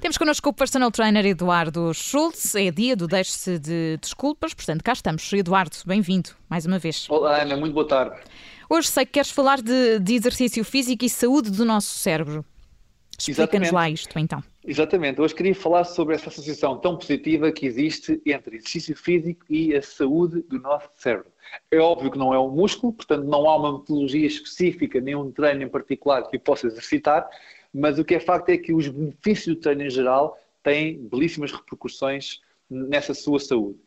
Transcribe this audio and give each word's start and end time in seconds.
Temos 0.00 0.18
connosco 0.18 0.50
o 0.50 0.52
personal 0.52 0.90
trainer 0.90 1.24
Eduardo 1.24 1.94
Schultz. 1.94 2.54
É 2.54 2.70
dia 2.70 2.94
do 2.94 3.06
Deixe-se 3.06 3.58
de 3.58 3.96
Desculpas, 3.98 4.52
portanto, 4.52 4.84
cá 4.84 4.92
estamos. 4.92 5.32
Eduardo, 5.32 5.76
bem-vindo 5.86 6.30
mais 6.50 6.66
uma 6.66 6.78
vez. 6.78 7.08
Olá, 7.08 7.40
Ana, 7.40 7.56
muito 7.56 7.72
boa 7.72 7.88
tarde. 7.88 8.20
Hoje 8.68 8.88
sei 8.88 9.06
que 9.06 9.12
queres 9.12 9.30
falar 9.30 9.62
de, 9.62 9.98
de 10.00 10.14
exercício 10.14 10.64
físico 10.64 11.04
e 11.04 11.08
saúde 11.08 11.50
do 11.50 11.64
nosso 11.64 11.98
cérebro. 11.98 12.44
Explica-nos 13.30 13.70
lá 13.70 13.88
isto, 13.88 14.18
então. 14.18 14.42
Exatamente. 14.64 15.20
Hoje 15.20 15.34
queria 15.34 15.54
falar 15.54 15.84
sobre 15.84 16.14
essa 16.14 16.28
associação 16.28 16.78
tão 16.78 16.96
positiva 16.96 17.52
que 17.52 17.66
existe 17.66 18.20
entre 18.26 18.56
exercício 18.56 18.96
físico 18.96 19.44
e 19.48 19.74
a 19.74 19.82
saúde 19.82 20.42
do 20.42 20.58
nosso 20.58 20.90
cérebro. 20.96 21.30
É 21.70 21.78
óbvio 21.78 22.10
que 22.10 22.18
não 22.18 22.32
é 22.34 22.38
um 22.38 22.50
músculo, 22.50 22.92
portanto 22.92 23.24
não 23.24 23.48
há 23.48 23.56
uma 23.56 23.78
metodologia 23.78 24.26
específica, 24.26 25.00
nem 25.00 25.14
um 25.14 25.30
treino 25.30 25.62
em 25.62 25.68
particular 25.68 26.22
que 26.28 26.36
o 26.36 26.40
possa 26.40 26.66
exercitar, 26.66 27.28
mas 27.72 27.98
o 27.98 28.04
que 28.04 28.14
é 28.14 28.20
facto 28.20 28.48
é 28.50 28.58
que 28.58 28.72
os 28.72 28.88
benefícios 28.88 29.54
do 29.54 29.60
treino 29.60 29.82
em 29.82 29.90
geral 29.90 30.38
têm 30.62 30.98
belíssimas 31.08 31.52
repercussões 31.52 32.40
nessa 32.68 33.14
sua 33.14 33.38
saúde. 33.38 33.78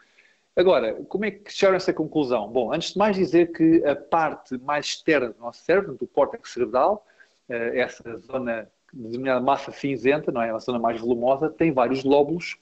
Agora, 0.55 0.93
como 1.09 1.25
é 1.25 1.31
que 1.31 1.51
chegaram 1.51 1.75
a 1.75 1.77
essa 1.77 1.93
conclusão? 1.93 2.47
Bom, 2.47 2.73
antes 2.73 2.93
de 2.93 2.97
mais 2.97 3.15
dizer 3.15 3.51
que 3.51 3.83
a 3.85 3.95
parte 3.95 4.57
mais 4.59 4.85
externa 4.85 5.29
do 5.29 5.39
nosso 5.39 5.63
cérebro, 5.63 5.95
do 5.95 6.07
córtex 6.07 6.51
cerebral, 6.51 7.05
eh, 7.49 7.79
essa 7.79 8.17
zona 8.19 8.69
denominada 8.95 9.41
massa 9.41 9.71
cinzenta, 9.71 10.31
não 10.31 10.41
é? 10.41 10.49
a 10.49 10.57
zona 10.57 10.79
mais 10.79 10.99
volumosa, 10.99 11.49
tem 11.49 11.71
vários 11.71 12.03
lóbulos 12.03 12.55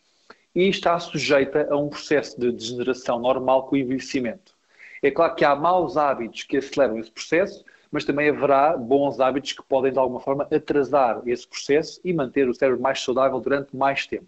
e 0.55 0.67
está 0.67 0.99
sujeita 0.99 1.67
a 1.69 1.77
um 1.77 1.89
processo 1.89 2.39
de 2.39 2.51
degeneração 2.51 3.19
normal 3.19 3.67
com 3.67 3.75
o 3.75 3.77
envelhecimento. 3.77 4.53
É 5.01 5.11
claro 5.11 5.35
que 5.35 5.45
há 5.45 5.55
maus 5.55 5.97
hábitos 5.97 6.43
que 6.43 6.57
aceleram 6.57 6.97
esse 6.97 7.11
processo, 7.11 7.63
mas 7.91 8.05
também 8.05 8.29
haverá 8.29 8.75
bons 8.75 9.19
hábitos 9.19 9.53
que 9.53 9.63
podem, 9.63 9.91
de 9.91 9.99
alguma 9.99 10.19
forma, 10.19 10.47
atrasar 10.51 11.21
esse 11.27 11.47
processo 11.47 12.01
e 12.03 12.11
manter 12.13 12.47
o 12.49 12.53
cérebro 12.53 12.81
mais 12.81 12.99
saudável 13.01 13.39
durante 13.39 13.75
mais 13.75 14.07
tempo. 14.07 14.27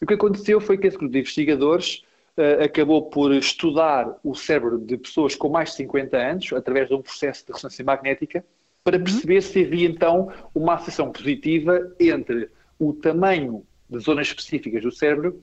O 0.00 0.06
que 0.06 0.14
aconteceu 0.14 0.60
foi 0.60 0.76
que 0.76 0.86
esse 0.86 0.96
grupo 0.96 1.12
de 1.12 1.20
investigadores 1.20 2.04
uh, 2.36 2.62
acabou 2.64 3.02
por 3.08 3.32
estudar 3.32 4.18
o 4.22 4.34
cérebro 4.34 4.78
de 4.78 4.96
pessoas 4.96 5.34
com 5.34 5.48
mais 5.48 5.70
de 5.70 5.76
50 5.76 6.16
anos, 6.16 6.52
através 6.52 6.88
de 6.88 6.94
um 6.94 7.02
processo 7.02 7.46
de 7.46 7.52
ressonância 7.52 7.84
magnética, 7.84 8.44
para 8.84 8.96
uhum. 8.96 9.04
perceber 9.04 9.42
se 9.42 9.64
havia 9.64 9.88
então 9.88 10.32
uma 10.54 10.74
associação 10.74 11.12
positiva 11.12 11.92
entre 12.00 12.48
o 12.78 12.92
tamanho 12.92 13.64
de 13.88 13.98
zonas 13.98 14.28
específicas 14.28 14.82
do 14.82 14.92
cérebro 14.92 15.40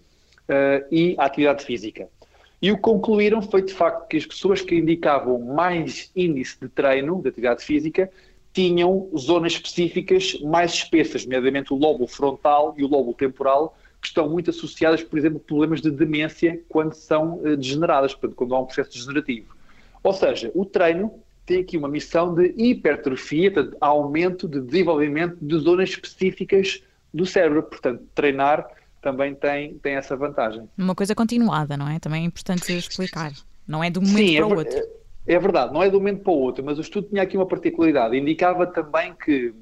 uh, 0.50 0.86
e 0.92 1.16
a 1.18 1.26
atividade 1.26 1.66
física. 1.66 2.08
E 2.62 2.72
o 2.72 2.76
que 2.76 2.82
concluíram 2.82 3.42
foi 3.42 3.62
de 3.62 3.74
facto 3.74 4.08
que 4.08 4.18
as 4.18 4.26
pessoas 4.26 4.62
que 4.62 4.76
indicavam 4.76 5.40
mais 5.40 6.10
índice 6.16 6.58
de 6.60 6.70
treino, 6.70 7.22
de 7.22 7.30
atividade 7.30 7.64
física, 7.64 8.10
tinham 8.54 9.10
zonas 9.18 9.54
específicas 9.54 10.40
mais 10.42 10.72
espessas, 10.72 11.26
nomeadamente 11.26 11.74
o 11.74 11.76
lóbulo 11.76 12.08
frontal 12.08 12.74
e 12.78 12.84
o 12.84 12.88
lóbulo 12.88 13.14
temporal, 13.14 13.78
que 14.02 14.08
estão 14.08 14.30
muito 14.30 14.50
associadas, 14.50 15.04
por 15.04 15.20
exemplo, 15.20 15.42
a 15.44 15.48
problemas 15.48 15.82
de 15.82 15.92
demência 15.92 16.62
quando 16.70 16.94
são 16.94 17.40
uh, 17.40 17.58
degeneradas, 17.58 18.14
portanto, 18.14 18.36
quando 18.36 18.56
há 18.56 18.60
um 18.62 18.66
processo 18.66 18.92
degenerativo. 18.92 19.54
Ou 20.02 20.14
seja, 20.14 20.52
o 20.56 20.64
treino 20.64 21.12
tem 21.46 21.62
aqui 21.62 21.78
uma 21.78 21.88
missão 21.88 22.34
de 22.34 22.54
hipertrofia, 22.58 23.52
de 23.52 23.78
aumento 23.80 24.48
de 24.48 24.60
desenvolvimento 24.62 25.38
de 25.42 25.58
zonas 25.58 25.90
específicas 25.90 26.82
do 27.14 27.26
cérebro. 27.26 27.64
Portanto, 27.64 28.04
treinar 28.16 28.68
também 29.02 29.36
tem, 29.36 29.76
tem 29.76 29.96
essa 29.96 30.16
vantagem. 30.16 30.68
Uma 30.78 30.96
coisa 30.96 31.14
continuada, 31.14 31.78
não 31.78 31.88
é? 31.88 32.00
Também 32.00 32.24
é 32.24 32.26
importante 32.26 32.72
explicar. 32.76 33.32
Não 33.68 33.84
é 33.84 33.90
de 33.90 34.00
um 34.00 34.02
momento 34.02 34.28
Sim, 34.28 34.36
para 34.38 34.48
o 34.48 34.54
é, 34.54 34.58
outro. 34.58 34.78
É, 35.28 35.34
é 35.34 35.40
verdade, 35.40 35.74
não 35.74 35.84
é 35.84 35.90
de 35.90 35.96
um 35.96 36.00
momento 36.00 36.24
para 36.24 36.34
o 36.34 36.40
outro, 36.40 36.64
mas 36.64 36.78
o 36.78 36.82
estudo 36.82 37.08
tinha 37.10 37.22
aqui 37.22 37.38
uma 37.38 37.46
particularidade. 37.46 38.18
Indicava 38.18 38.66
também 38.66 39.14
que 39.14 39.54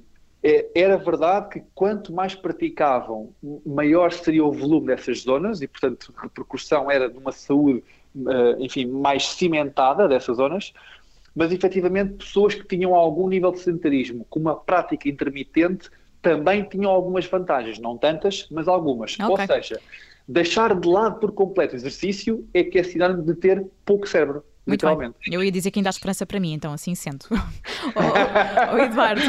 é, 0.44 0.68
era 0.76 0.98
verdade 0.98 1.50
que 1.50 1.64
quanto 1.74 2.14
mais 2.14 2.36
praticavam, 2.36 3.34
maior 3.66 4.12
seria 4.12 4.44
o 4.44 4.52
volume 4.52 4.88
dessas 4.88 5.22
zonas 5.22 5.62
e, 5.62 5.68
portanto, 5.68 6.14
a 6.18 6.22
repercussão 6.24 6.92
era 6.92 7.10
de 7.10 7.18
uma 7.18 7.32
saúde, 7.32 7.82
eh, 8.16 8.56
enfim, 8.60 8.86
mais 8.86 9.26
cimentada 9.26 10.06
dessas 10.06 10.36
zonas, 10.36 10.74
mas 11.36 11.52
efetivamente 11.52 12.14
pessoas 12.14 12.54
que 12.56 12.66
tinham 12.66 12.94
algum 12.94 13.28
nível 13.28 13.52
de 13.52 13.60
sedentarismo, 13.60 14.26
com 14.30 14.40
uma 14.40 14.56
prática 14.56 15.10
intermitente, 15.10 15.90
também 16.22 16.64
tinham 16.64 16.90
algumas 16.90 17.26
vantagens, 17.26 17.80
não 17.80 17.98
tantas, 17.98 18.48
mas 18.50 18.68
algumas. 18.68 19.14
Okay. 19.14 19.28
Ou 19.28 19.38
seja, 19.38 19.80
deixar 20.28 20.80
de 20.80 20.88
lado 20.88 21.20
por 21.20 21.32
completo 21.34 21.74
o 21.74 21.78
exercício 21.78 22.48
é 22.54 22.64
que 22.64 22.80
é 22.80 22.84
sinónimo 22.84 23.24
de 23.24 23.36
ter 23.36 23.66
pouco 23.86 24.08
cérebro. 24.08 24.44
Muito 24.66 24.96
bem. 24.96 25.14
Eu 25.30 25.44
ia 25.44 25.52
dizer 25.52 25.72
que 25.72 25.80
ainda 25.80 25.90
há 25.90 25.92
esperança 25.92 26.26
para 26.26 26.40
mim, 26.40 26.54
então 26.54 26.72
assim 26.72 26.96
sendo. 26.96 27.26
oh, 27.32 28.74
oh, 28.74 28.78
Eduardo, 28.78 29.22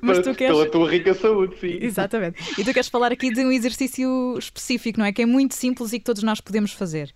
mas 0.00 0.18
tu 0.18 0.34
queres. 0.34 0.56
Pela 0.56 0.68
tua 0.68 0.90
rica 0.90 1.14
saúde, 1.14 1.56
sim. 1.60 1.78
Exatamente. 1.80 2.60
E 2.60 2.64
tu 2.64 2.72
queres 2.72 2.88
falar 2.88 3.12
aqui 3.12 3.32
de 3.32 3.44
um 3.44 3.52
exercício 3.52 4.36
específico, 4.36 4.98
não 4.98 5.06
é? 5.06 5.12
Que 5.12 5.22
é 5.22 5.26
muito 5.26 5.54
simples 5.54 5.92
e 5.92 6.00
que 6.00 6.04
todos 6.04 6.24
nós 6.24 6.40
podemos 6.40 6.72
fazer. 6.72 7.14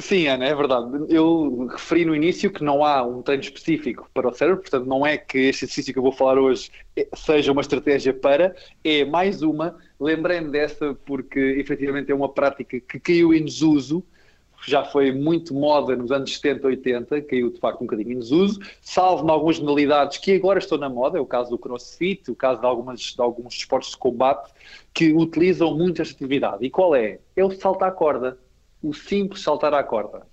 Sim, 0.00 0.28
Ana, 0.28 0.44
é 0.44 0.54
verdade. 0.54 1.06
Eu 1.08 1.66
referi 1.66 2.04
no 2.04 2.14
início 2.14 2.52
que 2.52 2.62
não 2.62 2.84
há 2.84 3.02
um 3.04 3.20
treino 3.20 3.42
específico 3.42 4.08
para 4.14 4.28
o 4.28 4.32
cérebro, 4.32 4.60
portanto, 4.60 4.86
não 4.86 5.04
é 5.04 5.18
que 5.18 5.38
este 5.38 5.64
exercício 5.64 5.92
que 5.92 5.98
eu 5.98 6.02
vou 6.02 6.12
falar 6.12 6.38
hoje 6.38 6.70
seja 7.16 7.50
uma 7.50 7.60
estratégia 7.62 8.14
para, 8.14 8.54
é 8.84 9.04
mais 9.04 9.42
uma. 9.42 9.76
Lembrei-me 9.98 10.50
dessa 10.50 10.94
porque 11.04 11.40
efetivamente 11.58 12.12
é 12.12 12.14
uma 12.14 12.28
prática 12.28 12.78
que 12.78 13.00
caiu 13.00 13.34
em 13.34 13.44
desuso, 13.44 14.04
já 14.66 14.84
foi 14.84 15.10
muito 15.10 15.52
moda 15.52 15.96
nos 15.96 16.12
anos 16.12 16.32
70, 16.32 16.68
80, 16.68 17.22
caiu 17.22 17.50
de 17.50 17.58
facto 17.58 17.80
um 17.80 17.86
bocadinho 17.86 18.12
em 18.12 18.18
desuso, 18.20 18.60
salvo 18.80 19.26
em 19.26 19.30
algumas 19.30 19.58
modalidades 19.58 20.18
que 20.18 20.32
agora 20.32 20.60
estão 20.60 20.78
na 20.78 20.88
moda, 20.88 21.18
é 21.18 21.20
o 21.20 21.26
caso 21.26 21.50
do 21.50 21.58
crossfit, 21.58 22.30
o 22.30 22.36
caso 22.36 22.60
de, 22.60 22.66
algumas, 22.66 23.00
de 23.00 23.20
alguns 23.20 23.54
esportes 23.54 23.90
de 23.90 23.96
combate, 23.96 24.52
que 24.94 25.12
utilizam 25.12 25.76
muito 25.76 26.02
esta 26.02 26.14
atividade. 26.14 26.64
E 26.64 26.70
qual 26.70 26.94
é? 26.94 27.18
É 27.34 27.44
o 27.44 27.50
salto 27.50 27.82
à 27.82 27.90
corda 27.90 28.38
o 28.82 28.92
simples 28.92 29.42
saltar 29.42 29.74
à 29.74 29.82
corda. 29.82 30.26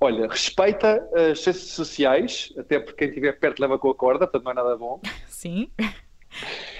Olha, 0.00 0.28
respeita 0.28 1.04
as 1.12 1.44
redes 1.44 1.62
sociais, 1.70 2.52
até 2.56 2.78
porque 2.78 2.98
quem 2.98 3.08
estiver 3.08 3.32
perto 3.32 3.60
leva 3.60 3.78
com 3.78 3.90
a 3.90 3.94
corda, 3.94 4.26
portanto 4.26 4.44
não 4.44 4.52
é 4.52 4.54
nada 4.54 4.76
bom. 4.76 5.00
Sim. 5.26 5.68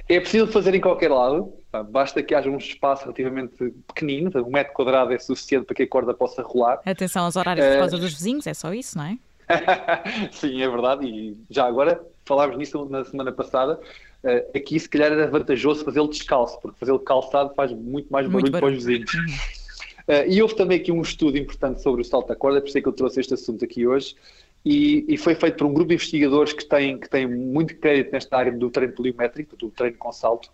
É 0.09 0.21
possível 0.21 0.47
fazer 0.47 0.75
em 0.75 0.81
qualquer 0.81 1.11
lado, 1.11 1.53
basta 1.91 2.23
que 2.23 2.35
haja 2.35 2.49
um 2.49 2.57
espaço 2.57 3.03
relativamente 3.03 3.73
pequenino, 3.89 4.31
um 4.37 4.51
metro 4.51 4.73
quadrado 4.73 5.13
é 5.13 5.19
suficiente 5.19 5.67
para 5.67 5.75
que 5.75 5.83
a 5.83 5.89
corda 5.89 6.15
possa 6.15 6.43
rolar. 6.43 6.81
Atenção 6.87 7.25
aos 7.25 7.35
horários 7.35 7.67
por 7.67 7.79
causa 7.79 7.97
uh... 7.97 8.01
dos 8.01 8.15
vizinhos, 8.15 8.47
é 8.47 8.55
só 8.55 8.73
isso, 8.73 8.97
não 8.97 9.05
é? 9.05 9.19
Sim, 10.33 10.63
é 10.63 10.69
verdade, 10.69 11.07
e 11.07 11.37
já 11.51 11.67
agora 11.67 12.01
falámos 12.25 12.57
nisso 12.57 12.85
na 12.89 13.05
semana 13.05 13.33
passada. 13.33 13.81
Uh, 14.23 14.57
aqui, 14.57 14.79
se 14.79 14.89
calhar, 14.89 15.13
era 15.13 15.29
vantajoso 15.29 15.85
fazê-lo 15.85 16.09
descalço, 16.09 16.61
porque 16.61 16.79
fazê-lo 16.79 16.99
calçado 17.01 17.55
faz 17.55 17.73
muito 17.73 18.11
mais 18.11 18.27
barulho, 18.27 18.43
muito 18.43 18.53
barulho. 18.53 18.73
para 18.73 18.79
os 18.79 18.85
vizinhos. 18.85 19.58
Uh, 20.09 20.25
e 20.27 20.41
houve 20.41 20.57
também 20.57 20.81
aqui 20.81 20.91
um 20.91 21.03
estudo 21.03 21.37
importante 21.37 21.83
sobre 21.83 22.01
o 22.01 22.05
salto 22.05 22.33
à 22.33 22.37
corda, 22.37 22.63
por 22.63 22.69
isso 22.69 22.79
é 22.79 22.81
que 22.81 22.89
eu 22.89 22.93
trouxe 22.95 23.21
este 23.21 23.35
assunto 23.35 23.63
aqui 23.63 23.87
hoje. 23.87 24.17
E, 24.65 25.05
e, 25.07 25.17
foi 25.19 25.35
feito 25.35 25.59
por 25.59 25.67
um 25.67 25.73
grupo 25.73 25.89
de 25.89 25.95
investigadores 25.95 26.53
que 26.53 26.65
tem, 26.65 26.99
que 26.99 27.27
muito 27.27 27.77
crédito 27.77 28.13
nesta 28.13 28.37
área 28.37 28.53
do 28.53 28.71
treino 28.71 28.93
poliométrico, 28.93 29.57
do 29.57 29.71
treino 29.71 29.97
com 29.97 30.11
salto, 30.11 30.51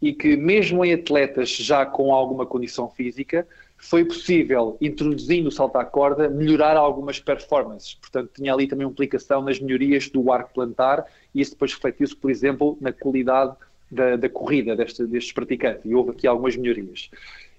e 0.00 0.12
que 0.12 0.36
mesmo 0.36 0.84
em 0.84 0.94
atletas 0.94 1.50
já 1.50 1.86
com 1.86 2.12
alguma 2.12 2.44
condição 2.44 2.88
física, 2.88 3.46
foi 3.78 4.04
possível, 4.04 4.76
introduzindo 4.80 5.48
o 5.48 5.52
salto 5.52 5.76
à 5.76 5.84
corda, 5.84 6.28
melhorar 6.28 6.76
algumas 6.76 7.20
performances. 7.20 7.94
Portanto, 7.94 8.30
tinha 8.34 8.52
ali 8.52 8.66
também 8.66 8.86
uma 8.86 8.92
implicação 8.92 9.42
nas 9.42 9.60
melhorias 9.60 10.08
do 10.08 10.32
arco 10.32 10.52
plantar 10.54 11.04
e 11.34 11.40
isso 11.40 11.52
depois 11.52 11.74
refletiu-se, 11.74 12.16
por 12.16 12.30
exemplo, 12.30 12.76
na 12.80 12.92
qualidade 12.92 13.54
da, 13.90 14.16
da 14.16 14.28
corrida 14.28 14.74
deste, 14.74 15.06
destes 15.06 15.32
praticantes. 15.32 15.84
E 15.84 15.94
houve 15.94 16.10
aqui 16.10 16.26
algumas 16.26 16.56
melhorias. 16.56 17.10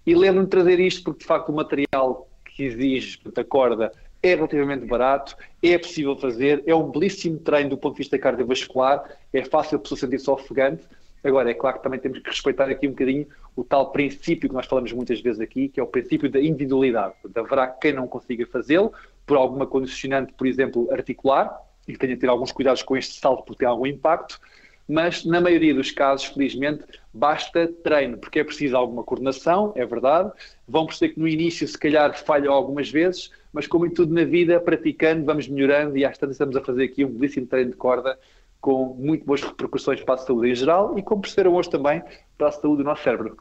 E 0.07 0.15
lembro-me 0.15 0.47
trazer 0.47 0.79
isto 0.79 1.03
porque, 1.03 1.19
de 1.19 1.25
facto, 1.25 1.49
o 1.49 1.53
material 1.53 2.29
que 2.45 2.63
exige 2.63 3.19
da 3.35 3.43
corda 3.43 3.91
é 4.23 4.35
relativamente 4.35 4.85
barato, 4.85 5.35
é 5.61 5.77
possível 5.77 6.15
fazer, 6.15 6.63
é 6.65 6.73
um 6.73 6.89
belíssimo 6.89 7.37
treino 7.39 7.71
do 7.71 7.77
ponto 7.77 7.95
de 7.95 7.97
vista 7.99 8.17
cardiovascular, 8.17 9.03
é 9.33 9.43
fácil 9.43 9.75
a 9.75 9.81
pessoa 9.81 9.99
sentir-se 9.99 10.29
ofegante. 10.29 10.87
Agora, 11.21 11.51
é 11.51 11.53
claro 11.53 11.75
que 11.75 11.83
também 11.83 11.99
temos 11.99 12.19
que 12.19 12.29
respeitar 12.29 12.69
aqui 12.69 12.87
um 12.87 12.91
bocadinho 12.91 13.27
o 13.53 13.65
tal 13.65 13.91
princípio 13.91 14.47
que 14.47 14.55
nós 14.55 14.65
falamos 14.65 14.93
muitas 14.93 15.19
vezes 15.19 15.41
aqui, 15.41 15.67
que 15.67 15.77
é 15.77 15.83
o 15.83 15.87
princípio 15.87 16.31
da 16.31 16.39
individualidade. 16.39 17.13
Portanto, 17.21 17.45
haverá 17.45 17.67
quem 17.67 17.91
não 17.91 18.07
consiga 18.07 18.45
fazê-lo 18.47 18.93
por 19.25 19.35
alguma 19.35 19.67
condicionante, 19.67 20.31
por 20.31 20.47
exemplo, 20.47 20.87
articular, 20.89 21.53
e 21.85 21.91
que 21.91 21.99
tenha 21.99 22.15
de 22.15 22.21
ter 22.21 22.29
alguns 22.29 22.53
cuidados 22.53 22.81
com 22.81 22.95
este 22.95 23.19
salto 23.19 23.43
porque 23.43 23.59
tem 23.59 23.67
algum 23.67 23.85
impacto, 23.85 24.39
mas 24.87 25.25
na 25.25 25.41
maioria 25.41 25.73
dos 25.73 25.91
casos, 25.91 26.27
felizmente, 26.27 26.83
basta 27.13 27.67
treino, 27.83 28.17
porque 28.17 28.39
é 28.39 28.43
preciso 28.43 28.77
alguma 28.77 29.03
coordenação, 29.03 29.73
é 29.75 29.85
verdade. 29.85 30.31
Vão 30.67 30.85
perceber 30.85 31.13
que 31.13 31.19
no 31.19 31.27
início, 31.27 31.67
se 31.67 31.77
calhar, 31.77 32.17
falham 32.23 32.53
algumas 32.53 32.89
vezes, 32.89 33.31
mas 33.51 33.67
como 33.67 33.85
em 33.85 33.89
tudo 33.89 34.13
na 34.13 34.23
vida, 34.23 34.59
praticando, 34.59 35.25
vamos 35.25 35.47
melhorando 35.47 35.97
e 35.97 36.05
às 36.05 36.17
tantas 36.17 36.35
estamos 36.35 36.55
a 36.55 36.61
fazer 36.61 36.85
aqui 36.85 37.03
um 37.03 37.09
belíssimo 37.09 37.47
treino 37.47 37.71
de 37.71 37.77
corda 37.77 38.17
com 38.61 38.95
muito 38.97 39.25
boas 39.25 39.41
repercussões 39.41 40.01
para 40.01 40.15
a 40.15 40.17
saúde 40.17 40.49
em 40.49 40.55
geral 40.55 40.97
e, 40.97 41.03
como 41.03 41.21
perceberam 41.21 41.55
hoje 41.55 41.69
também, 41.69 42.01
para 42.37 42.47
a 42.47 42.51
saúde 42.51 42.77
do 42.77 42.83
nosso 42.83 43.03
cérebro. 43.03 43.37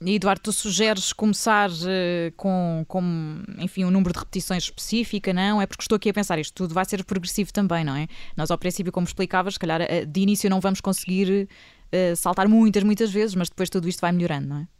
E 0.00 0.16
Eduardo, 0.16 0.42
tu 0.42 0.52
sugeres 0.52 1.12
começar 1.12 1.70
uh, 1.70 2.32
com, 2.36 2.84
com, 2.86 3.42
enfim, 3.58 3.84
um 3.84 3.90
número 3.90 4.12
de 4.12 4.18
repetições 4.18 4.64
específica, 4.64 5.32
não? 5.32 5.62
É 5.62 5.66
porque 5.66 5.82
estou 5.82 5.96
aqui 5.96 6.10
a 6.10 6.14
pensar, 6.14 6.38
isto 6.38 6.52
tudo 6.54 6.74
vai 6.74 6.84
ser 6.84 7.04
progressivo 7.04 7.52
também, 7.52 7.84
não 7.84 7.94
é? 7.96 8.06
Nós, 8.36 8.50
ao 8.50 8.58
princípio, 8.58 8.92
como 8.92 9.06
explicavas, 9.06 9.54
se 9.54 9.60
calhar 9.60 9.80
uh, 9.80 10.06
de 10.06 10.20
início 10.20 10.50
não 10.50 10.60
vamos 10.60 10.80
conseguir 10.80 11.48
uh, 11.92 12.16
saltar 12.16 12.48
muitas, 12.48 12.82
muitas 12.82 13.10
vezes, 13.10 13.34
mas 13.34 13.48
depois 13.48 13.70
tudo 13.70 13.88
isto 13.88 14.00
vai 14.00 14.12
melhorando, 14.12 14.48
não 14.48 14.56
é? 14.58 14.73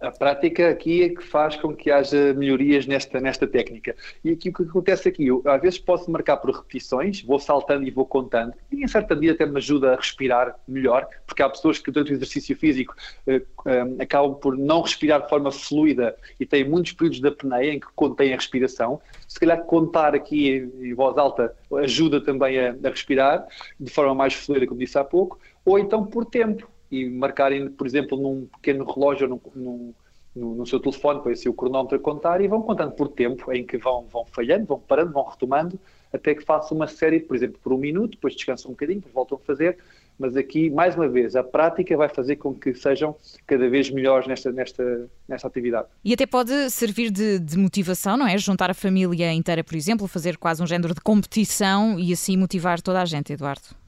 A 0.00 0.10
prática 0.10 0.70
aqui 0.70 1.02
é 1.02 1.08
que 1.10 1.22
faz 1.22 1.56
com 1.56 1.76
que 1.76 1.90
haja 1.90 2.32
melhorias 2.32 2.86
nesta, 2.86 3.20
nesta 3.20 3.46
técnica. 3.46 3.94
E 4.24 4.30
aqui 4.30 4.48
o 4.48 4.52
que 4.52 4.62
acontece 4.62 5.08
aqui, 5.08 5.26
eu 5.26 5.42
às 5.44 5.60
vezes 5.60 5.78
posso 5.78 6.10
marcar 6.10 6.38
por 6.38 6.54
repetições, 6.54 7.22
vou 7.22 7.38
saltando 7.38 7.86
e 7.86 7.90
vou 7.90 8.06
contando, 8.06 8.54
e 8.72 8.82
em 8.82 8.88
certa 8.88 9.14
medida 9.14 9.34
até 9.34 9.44
me 9.44 9.58
ajuda 9.58 9.92
a 9.92 9.96
respirar 9.96 10.58
melhor, 10.66 11.06
porque 11.26 11.42
há 11.42 11.50
pessoas 11.50 11.78
que 11.78 11.90
durante 11.90 12.12
o 12.12 12.14
exercício 12.14 12.56
físico 12.56 12.94
eh, 13.26 13.42
eh, 13.66 14.02
acabam 14.02 14.34
por 14.36 14.56
não 14.56 14.80
respirar 14.80 15.22
de 15.22 15.28
forma 15.28 15.52
fluida 15.52 16.16
e 16.38 16.46
têm 16.46 16.66
muitos 16.66 16.92
períodos 16.92 17.20
da 17.20 17.28
apneia 17.28 17.74
em 17.74 17.78
que 17.80 17.88
contêm 17.94 18.32
a 18.32 18.36
respiração. 18.36 19.02
Se 19.28 19.38
calhar 19.38 19.62
contar 19.64 20.14
aqui 20.14 20.70
em, 20.80 20.94
voz 20.94 21.18
alta 21.18 21.54
ajuda 21.76 22.22
também 22.22 22.58
a, 22.58 22.70
a 22.70 22.88
respirar 22.88 23.46
de 23.78 23.92
forma 23.92 24.14
mais 24.14 24.32
fluida, 24.32 24.66
como 24.66 24.80
disse 24.80 24.96
há 24.96 25.04
pouco, 25.04 25.38
ou 25.62 25.78
então 25.78 26.06
por 26.06 26.24
tempo 26.24 26.66
e 26.90 27.08
marcarem, 27.08 27.70
por 27.70 27.86
exemplo, 27.86 28.18
num 28.20 28.46
pequeno 28.46 28.84
relógio 28.84 29.30
ou 29.30 29.52
num, 29.54 29.94
no, 30.34 30.54
no, 30.54 30.66
seu 30.66 30.80
telefone, 30.80 31.20
para 31.20 31.32
esse 31.32 31.48
o 31.48 31.54
cronómetro 31.54 31.96
a 31.96 32.00
contar, 32.00 32.40
e 32.40 32.48
vão 32.48 32.62
contando 32.62 32.92
por 32.92 33.08
tempo, 33.08 33.52
em 33.52 33.64
que 33.64 33.78
vão, 33.78 34.06
vão 34.12 34.24
falhando, 34.24 34.66
vão 34.66 34.78
parando, 34.78 35.12
vão 35.12 35.24
retomando, 35.24 35.78
até 36.12 36.34
que 36.34 36.44
façam 36.44 36.76
uma 36.76 36.86
série, 36.86 37.20
por 37.20 37.36
exemplo, 37.36 37.58
por 37.62 37.72
um 37.72 37.78
minuto, 37.78 38.12
depois 38.12 38.34
descansam 38.34 38.70
um 38.70 38.74
bocadinho, 38.74 38.98
depois 38.98 39.14
voltam 39.14 39.38
a 39.40 39.46
fazer, 39.46 39.78
mas 40.18 40.36
aqui, 40.36 40.68
mais 40.68 40.94
uma 40.94 41.08
vez, 41.08 41.34
a 41.34 41.42
prática 41.42 41.96
vai 41.96 42.08
fazer 42.08 42.36
com 42.36 42.52
que 42.54 42.74
sejam 42.74 43.16
cada 43.46 43.68
vez 43.70 43.88
melhores 43.90 44.26
nesta, 44.26 44.52
nesta, 44.52 45.08
nesta 45.26 45.48
atividade. 45.48 45.88
E 46.04 46.12
até 46.12 46.26
pode 46.26 46.68
servir 46.70 47.10
de, 47.10 47.38
de 47.38 47.56
motivação, 47.56 48.18
não 48.18 48.26
é? 48.26 48.36
Juntar 48.36 48.70
a 48.70 48.74
família 48.74 49.32
inteira, 49.32 49.64
por 49.64 49.74
exemplo, 49.74 50.06
fazer 50.06 50.36
quase 50.36 50.62
um 50.62 50.66
género 50.66 50.94
de 50.94 51.00
competição 51.00 51.98
e 51.98 52.12
assim 52.12 52.36
motivar 52.36 52.82
toda 52.82 53.00
a 53.00 53.04
gente, 53.06 53.32
Eduardo. 53.32 53.79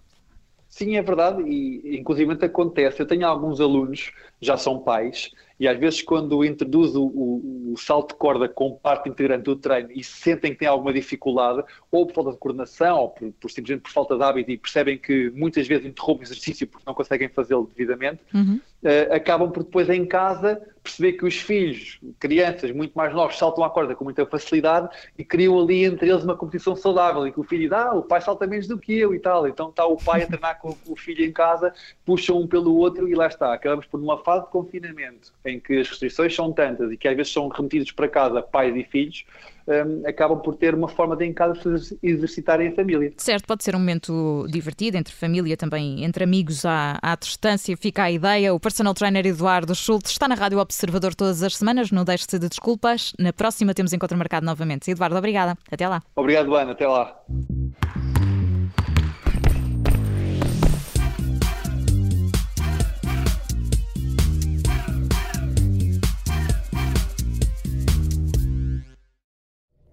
Sim, 0.73 0.97
é 0.97 1.03
verdade, 1.03 1.43
e 1.43 1.99
inclusive 1.99 2.33
acontece. 2.47 3.03
Eu 3.03 3.07
tenho 3.07 3.27
alguns 3.27 3.61
alunos, 3.61 4.11
já 4.41 4.57
são 4.57 4.79
pais, 4.79 5.31
e 5.61 5.69
às 5.69 5.79
vezes 5.79 6.01
quando 6.01 6.43
introduzo 6.43 7.05
o, 7.05 7.73
o, 7.73 7.77
salto 7.77 8.13
de 8.13 8.19
corda 8.19 8.49
como 8.49 8.79
parte 8.79 9.07
integrante 9.07 9.45
do 9.45 9.55
treino 9.55 9.91
e 9.93 10.03
sentem 10.03 10.53
que 10.53 10.61
têm 10.61 10.69
alguma 10.69 10.91
dificuldade, 10.91 11.63
ou 11.93 12.07
por 12.07 12.15
falta 12.15 12.31
de 12.33 12.39
coordenação, 12.39 12.99
ou 12.99 13.11
por, 13.11 13.33
por 13.33 13.51
simplesmente 13.51 13.83
por 13.83 13.93
falta 13.93 14.17
de 14.17 14.23
hábito, 14.23 14.51
e 14.51 14.57
percebem 14.57 14.97
que 14.97 15.31
muitas 15.35 15.69
vezes 15.69 15.85
interrompem 15.85 16.23
o 16.23 16.25
exercício 16.25 16.67
porque 16.67 16.85
não 16.87 16.95
conseguem 16.95 17.29
fazê-lo 17.29 17.71
devidamente, 17.77 18.23
uhum. 18.33 18.59
uh, 18.83 19.15
acabam 19.15 19.51
por 19.53 19.63
depois 19.63 19.91
em 19.91 20.07
casa 20.07 20.61
perceber 20.83 21.13
que 21.13 21.27
os 21.27 21.37
filhos, 21.37 22.01
crianças 22.19 22.73
muito 22.73 22.95
mais 22.95 23.15
novos, 23.15 23.39
saltam 23.39 23.63
à 23.63 23.71
corda 23.71 23.95
com 23.95 24.05
muita 24.05 24.25
facilidade 24.27 24.89
e 25.17 25.23
criam 25.23 25.61
ali 25.61 25.85
entre 25.85 26.09
eles 26.09 26.25
uma 26.25 26.35
competição 26.35 26.75
saudável, 26.75 27.27
e 27.27 27.31
que 27.31 27.39
o 27.39 27.45
filho 27.45 27.65
diz, 27.65 27.73
ah, 27.73 27.93
o 27.93 28.03
pai 28.03 28.23
salta 28.23 28.47
menos 28.47 28.67
do 28.67 28.79
que 28.79 28.99
eu 28.99 29.15
e 29.15 29.21
tal, 29.21 29.47
então 29.47 29.69
está 29.69 29.85
o 29.85 29.99
pai 29.99 30.23
a 30.23 30.27
treinar 30.27 30.59
com 30.61 30.75
o 30.87 30.97
filho 30.97 31.27
em 31.27 31.31
casa, 31.31 31.75
puxam 32.07 32.41
um 32.41 32.47
pelo 32.47 32.75
outro 32.75 33.07
e 33.07 33.15
lá 33.15 33.27
está, 33.27 33.53
acabamos 33.53 33.85
por 33.85 34.01
numa 34.01 34.17
fase 34.17 34.47
de 34.47 34.51
confinamento 34.51 35.31
em 35.45 35.61
que 35.61 35.79
as 35.79 35.89
restrições 35.91 36.35
são 36.35 36.51
tantas 36.51 36.91
e 36.91 36.97
que 36.97 37.07
às 37.07 37.15
vezes 37.15 37.31
são 37.31 37.49
remetidos 37.49 37.93
para 37.93 38.09
casa 38.09 38.41
pais 38.41 38.75
e 38.75 38.83
filhos, 38.83 39.27
um, 39.67 40.07
acabam 40.07 40.41
por 40.41 40.57
ter 40.57 40.75
uma 40.75 40.89
forma 40.89 41.17
de 41.17 41.25
em 41.25 41.33
casa 41.33 41.79
se 41.79 41.99
exercitarem 42.03 42.69
em 42.69 42.75
família. 42.75 43.13
Certo, 43.17 43.47
pode 43.47 43.65
ser 43.65 43.75
um 43.75 43.79
momento 43.79 44.47
divertido, 44.49 44.97
entre 44.97 45.15
família 45.15 45.57
também, 45.57 46.05
entre 46.05 46.25
amigos 46.25 46.65
à, 46.65 46.99
à 47.03 47.15
distância, 47.17 47.77
fica 47.77 48.05
a 48.05 48.11
ideia. 48.11 48.55
O 48.55 48.61
personal 48.61 48.95
trainer 48.95 49.27
Eduardo 49.27 49.75
Schultz 49.75 50.11
está 50.11 50.29
na 50.29 50.35
Rádio 50.35 50.59
Observador 50.59 51.15
todas 51.15 51.43
as 51.43 51.57
semanas, 51.57 51.91
não 51.91 52.05
deixe-se 52.05 52.39
de 52.39 52.49
desculpas. 52.49 53.13
Na 53.19 53.33
próxima 53.33 53.75
temos 53.75 53.93
encontro 53.93 54.17
marcado 54.17 54.47
novamente. 54.47 54.91
Eduardo, 54.91 55.17
obrigada. 55.17 55.57
Até 55.71 55.89
lá. 55.89 56.03
Obrigado, 56.17 56.55
Ana. 56.55 56.73
Até 56.73 56.87
lá. 56.87 57.17